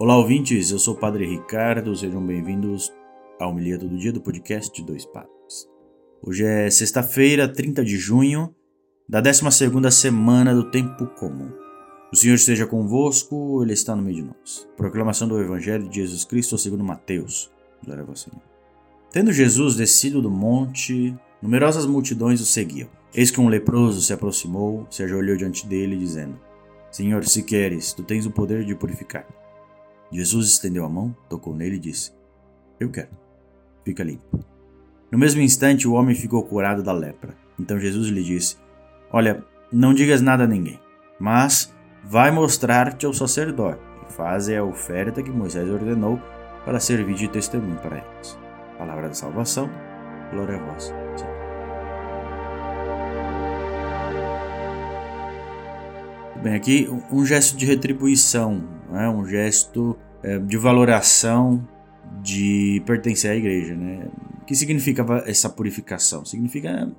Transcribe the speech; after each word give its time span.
Olá, 0.00 0.16
ouvintes. 0.16 0.70
Eu 0.70 0.78
sou 0.78 0.94
o 0.94 0.98
Padre 0.98 1.26
Ricardo. 1.26 1.94
Sejam 1.94 2.24
bem-vindos 2.24 2.92
ao 3.38 3.50
Homilia 3.50 3.78
Todo 3.78 3.96
Dia 3.96 4.12
do 4.12 4.20
podcast 4.20 4.82
Dois 4.82 5.04
Padres. 5.04 5.68
Hoje 6.22 6.44
é 6.44 6.70
sexta-feira, 6.70 7.46
30 7.46 7.84
de 7.84 7.96
junho, 7.98 8.54
da 9.08 9.20
12 9.20 9.92
semana 9.92 10.54
do 10.54 10.70
Tempo 10.70 11.06
Comum. 11.06 11.52
O 12.12 12.16
Senhor 12.16 12.34
esteja 12.34 12.66
convosco, 12.66 13.62
Ele 13.62 13.74
está 13.74 13.94
no 13.94 14.02
meio 14.02 14.16
de 14.16 14.22
nós. 14.22 14.68
Proclamação 14.76 15.28
do 15.28 15.40
Evangelho 15.40 15.88
de 15.88 15.96
Jesus 15.96 16.24
Cristo 16.24 16.58
segundo 16.58 16.82
Mateus. 16.82 17.50
Glória 17.84 18.02
a 18.02 18.06
vós, 18.06 18.20
Senhor. 18.20 18.40
Tendo 19.12 19.30
Jesus 19.30 19.76
descido 19.76 20.22
do 20.22 20.30
monte, 20.30 21.14
numerosas 21.40 21.86
multidões 21.86 22.40
o 22.40 22.46
seguiam. 22.46 22.88
Eis 23.14 23.30
que 23.30 23.40
um 23.40 23.48
leproso 23.48 24.00
se 24.00 24.12
aproximou, 24.12 24.86
se 24.90 25.02
ajoelhou 25.02 25.36
diante 25.36 25.66
dele, 25.66 25.96
dizendo: 25.96 26.40
Senhor, 26.90 27.24
se 27.26 27.42
queres, 27.42 27.92
tu 27.92 28.02
tens 28.02 28.24
o 28.26 28.30
poder 28.30 28.64
de 28.64 28.74
purificar. 28.74 29.26
Jesus 30.12 30.48
estendeu 30.48 30.84
a 30.84 30.88
mão, 30.88 31.16
tocou 31.28 31.56
nele 31.56 31.76
e 31.76 31.80
disse: 31.80 32.12
Eu 32.78 32.90
quero. 32.90 33.08
Fica 33.82 34.04
limpo. 34.04 34.44
No 35.10 35.18
mesmo 35.18 35.40
instante, 35.40 35.88
o 35.88 35.94
homem 35.94 36.14
ficou 36.14 36.42
curado 36.44 36.82
da 36.82 36.92
lepra. 36.92 37.34
Então 37.58 37.80
Jesus 37.80 38.08
lhe 38.08 38.22
disse: 38.22 38.56
Olha, 39.10 39.42
não 39.72 39.94
digas 39.94 40.20
nada 40.20 40.44
a 40.44 40.46
ninguém, 40.46 40.78
mas 41.18 41.74
vai 42.04 42.30
mostrar-te 42.30 43.06
ao 43.06 43.14
sacerdote 43.14 43.80
e 44.06 44.12
faze 44.12 44.54
a 44.54 44.62
oferta 44.62 45.22
que 45.22 45.30
Moisés 45.30 45.68
ordenou 45.68 46.20
para 46.64 46.78
servir 46.78 47.14
de 47.14 47.28
testemunho 47.28 47.78
para 47.78 47.96
eles. 47.96 48.38
Palavra 48.76 49.08
da 49.08 49.14
salvação, 49.14 49.70
glória 50.30 50.56
a 50.56 50.64
vós. 50.64 50.92
Bem, 56.42 56.54
aqui 56.54 56.88
um 57.10 57.24
gesto 57.24 57.56
de 57.56 57.64
retribuição, 57.64 58.64
né? 58.92 59.08
um 59.08 59.24
gesto 59.26 59.96
é, 60.22 60.38
de 60.38 60.56
valoração 60.56 61.66
de 62.20 62.82
pertencer 62.86 63.30
à 63.30 63.34
igreja. 63.34 63.74
Né? 63.74 64.08
O 64.40 64.44
que 64.44 64.54
significa 64.54 65.04
essa 65.26 65.48
purificação? 65.48 66.24
Significa 66.24 66.90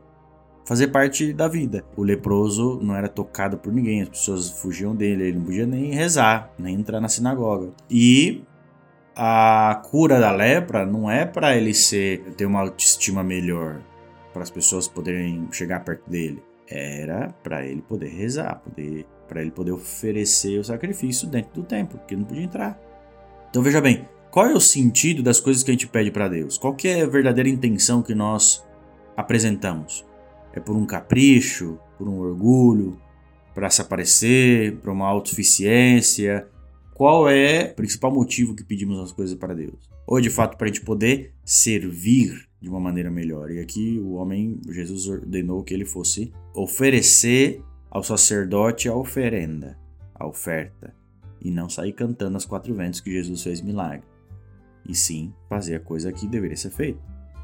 fazer 0.66 0.88
parte 0.88 1.34
da 1.34 1.48
vida. 1.48 1.84
O 1.96 2.04
leproso 2.04 2.80
não 2.82 2.96
era 2.96 3.08
tocado 3.08 3.58
por 3.58 3.72
ninguém, 3.72 4.02
as 4.02 4.10
pessoas 4.10 4.50
fugiam 4.50 4.96
dele, 4.96 5.28
ele 5.28 5.38
não 5.38 5.46
podia 5.46 5.66
nem 5.66 5.92
rezar, 5.92 6.52
nem 6.58 6.76
entrar 6.76 7.00
na 7.00 7.10
sinagoga. 7.10 7.72
E 7.90 8.44
a 9.16 9.82
cura 9.90 10.20
da 10.20 10.32
lepra 10.32 10.86
não 10.86 11.10
é 11.10 11.26
para 11.26 11.56
ele 11.56 11.74
ser 11.74 12.24
ter 12.36 12.46
uma 12.46 12.62
autoestima 12.62 13.24
melhor, 13.24 13.82
para 14.32 14.44
as 14.44 14.50
pessoas 14.50 14.88
poderem 14.88 15.48
chegar 15.52 15.84
perto 15.84 16.10
dele. 16.10 16.42
Era 16.68 17.30
para 17.44 17.66
ele 17.66 17.82
poder 17.82 18.08
rezar, 18.08 18.62
poder 18.64 19.06
para 19.34 19.42
ele 19.42 19.50
poder 19.50 19.72
oferecer 19.72 20.60
o 20.60 20.64
sacrifício 20.64 21.28
dentro 21.28 21.52
do 21.56 21.64
templo, 21.64 21.98
porque 21.98 22.14
ele 22.14 22.22
não 22.22 22.28
podia 22.28 22.44
entrar. 22.44 22.80
Então 23.50 23.64
veja 23.64 23.82
bem, 23.82 24.08
qual 24.30 24.46
é 24.46 24.54
o 24.54 24.60
sentido 24.60 25.24
das 25.24 25.40
coisas 25.40 25.64
que 25.64 25.72
a 25.72 25.74
gente 25.74 25.88
pede 25.88 26.12
para 26.12 26.28
Deus? 26.28 26.56
Qual 26.56 26.78
é 26.84 27.02
a 27.02 27.08
verdadeira 27.08 27.50
intenção 27.50 28.04
que 28.04 28.14
nós 28.14 28.64
apresentamos? 29.18 30.06
É 30.54 30.60
por 30.60 30.76
um 30.76 30.86
capricho, 30.86 31.80
por 31.98 32.08
um 32.08 32.20
orgulho, 32.20 33.00
para 33.56 33.72
se 33.72 33.82
aparecer, 33.82 34.76
para 34.78 34.92
uma 34.92 35.08
autossuficiência? 35.08 36.48
Qual 36.94 37.28
é 37.28 37.72
o 37.72 37.76
principal 37.76 38.14
motivo 38.14 38.56
que 38.56 38.64
pedimos 38.64 39.00
as 39.00 39.12
coisas 39.12 39.36
para 39.36 39.56
Deus? 39.56 39.90
Ou 40.06 40.22
de 40.22 40.30
fato 40.30 40.58
para 40.58 40.66
a 40.66 40.72
gente 40.72 40.86
poder 40.86 41.34
servir 41.44 42.48
de 42.62 42.70
uma 42.70 42.80
maneira 42.80 43.10
melhor? 43.10 43.50
E 43.50 43.60
aqui 43.60 44.00
o 44.00 44.14
homem, 44.14 44.62
Jesus 44.70 45.08
ordenou 45.08 45.64
que 45.64 45.74
ele 45.74 45.86
fosse 45.86 46.32
oferecer 46.54 47.64
ao 47.94 48.02
sacerdote 48.02 48.90
a 48.90 48.96
oferenda, 48.96 49.78
a 50.16 50.26
oferta, 50.26 50.96
e 51.40 51.52
não 51.52 51.70
sair 51.70 51.94
cantando 51.94 52.36
as 52.36 52.44
quatro 52.44 52.74
ventos 52.74 53.00
que 53.00 53.12
Jesus 53.12 53.44
fez 53.44 53.62
milagre, 53.62 54.08
e 54.84 54.96
sim 54.96 55.32
fazer 55.48 55.76
a 55.76 55.80
coisa 55.80 56.12
que 56.12 56.28
deveria 56.28 56.58
ser 56.58 56.72
feita, 56.72 57.00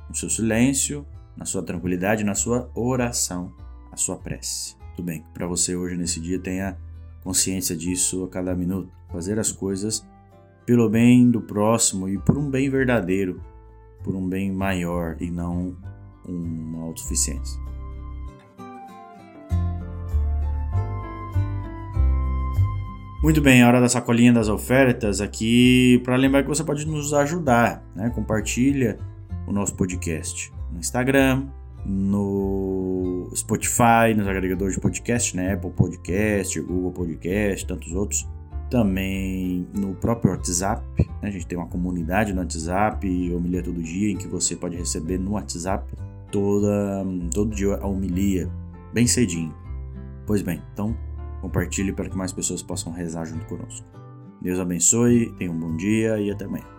no 0.09 0.15
seu 0.15 0.27
silêncio, 0.27 1.05
na 1.37 1.45
sua 1.45 1.61
tranquilidade, 1.61 2.23
na 2.23 2.33
sua 2.33 2.67
oração, 2.73 3.53
a 3.91 3.95
sua 3.95 4.17
prece. 4.17 4.75
Tudo 4.95 5.05
bem, 5.05 5.23
para 5.35 5.45
você 5.45 5.75
hoje 5.75 5.95
nesse 5.95 6.19
dia 6.19 6.39
tenha 6.39 6.75
consciência 7.23 7.77
disso 7.77 8.23
a 8.23 8.27
cada 8.27 8.55
minuto, 8.55 8.91
fazer 9.11 9.37
as 9.37 9.51
coisas 9.51 10.03
pelo 10.65 10.89
bem 10.89 11.29
do 11.29 11.41
próximo 11.41 12.09
e 12.09 12.17
por 12.17 12.39
um 12.39 12.49
bem 12.49 12.71
verdadeiro, 12.71 13.39
por 14.03 14.15
um 14.15 14.27
bem 14.27 14.51
maior 14.51 15.15
e 15.21 15.29
não 15.29 15.77
uma 16.25 16.85
autossuficiência. 16.85 17.68
Muito 23.21 23.41
bem, 23.41 23.61
a 23.61 23.67
hora 23.67 23.81
da 23.81 23.89
sacolinha 23.89 24.31
das 24.31 24.47
ofertas 24.47 25.19
aqui 25.19 25.99
para 26.05 26.15
lembrar 26.15 26.41
que 26.41 26.47
você 26.47 26.63
pode 26.63 26.87
nos 26.87 27.13
ajudar, 27.13 27.83
né? 27.93 28.09
Compartilha 28.11 28.97
o 29.45 29.51
nosso 29.51 29.75
podcast 29.75 30.53
no 30.71 30.79
Instagram, 30.79 31.45
no 31.85 33.29
Spotify, 33.35 34.13
nos 34.15 34.25
agregadores 34.25 34.75
de 34.75 34.79
podcast, 34.79 35.35
né? 35.35 35.51
Apple 35.51 35.71
Podcast, 35.71 36.61
Google 36.61 36.93
Podcast, 36.93 37.65
tantos 37.65 37.91
outros. 37.91 38.25
Também 38.69 39.67
no 39.73 39.95
próprio 39.95 40.31
WhatsApp, 40.31 40.81
né? 40.97 41.27
a 41.27 41.29
gente 41.29 41.45
tem 41.45 41.57
uma 41.57 41.67
comunidade 41.67 42.31
no 42.31 42.39
WhatsApp, 42.39 43.33
homilia 43.33 43.61
todo 43.61 43.83
dia, 43.83 44.11
em 44.11 44.15
que 44.15 44.29
você 44.29 44.55
pode 44.55 44.77
receber 44.77 45.17
no 45.17 45.31
WhatsApp 45.31 45.91
toda, 46.31 47.05
todo 47.33 47.53
dia 47.53 47.75
a 47.75 47.85
homilia, 47.85 48.49
bem 48.93 49.07
cedinho. 49.07 49.53
Pois 50.25 50.41
bem, 50.41 50.61
então 50.71 50.95
Compartilhe 51.41 51.93
para 51.93 52.09
que 52.09 52.17
mais 52.17 52.31
pessoas 52.31 52.61
possam 52.61 52.91
rezar 52.91 53.25
junto 53.25 53.45
conosco. 53.45 53.87
Deus 54.41 54.59
abençoe, 54.59 55.33
tenha 55.37 55.51
um 55.51 55.59
bom 55.59 55.75
dia 55.75 56.19
e 56.19 56.31
até 56.31 56.45
amanhã. 56.45 56.78